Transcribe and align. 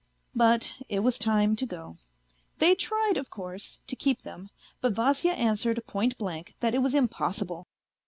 But 0.33 0.81
it 0.89 1.01
was 1.01 1.19
time 1.19 1.55
to 1.57 1.65
go. 1.67 1.99
They 2.57 2.73
tried, 2.73 3.17
of 3.17 3.29
course, 3.29 3.81
to 3.85 3.95
keep 3.95 4.23
them, 4.23 4.49
but 4.81 4.93
Vasya 4.93 5.33
answered 5.33 5.79
point 5.85 6.17
blank 6.17 6.55
that 6.59 6.73
it 6.73 6.79
was 6.81 6.95
impossible. 6.95 7.67